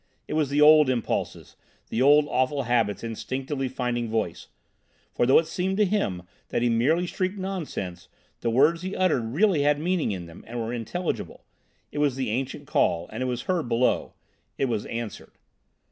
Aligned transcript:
It 0.27 0.33
was 0.33 0.49
the 0.49 0.61
old 0.61 0.89
impulses, 0.89 1.55
the 1.89 2.01
old 2.01 2.25
awful 2.27 2.63
habits 2.63 3.03
instinctively 3.03 3.67
finding 3.67 4.09
voice; 4.09 4.47
for 5.13 5.27
though 5.27 5.37
it 5.37 5.45
seemed 5.45 5.77
to 5.77 5.85
him 5.85 6.23
that 6.49 6.63
he 6.63 6.69
merely 6.69 7.05
shrieked 7.05 7.37
nonsense, 7.37 8.07
the 8.39 8.49
words 8.49 8.81
he 8.81 8.95
uttered 8.95 9.31
really 9.35 9.61
had 9.61 9.77
meaning 9.79 10.11
in 10.11 10.25
them, 10.25 10.43
and 10.47 10.59
were 10.59 10.73
intelligible. 10.73 11.43
It 11.91 11.99
was 11.99 12.15
the 12.15 12.31
ancient 12.31 12.65
call. 12.65 13.09
And 13.13 13.21
it 13.21 13.27
was 13.27 13.43
heard 13.43 13.69
below. 13.69 14.13
It 14.57 14.65
was 14.65 14.87
answered. 14.87 15.33